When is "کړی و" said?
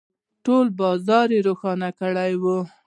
1.99-2.43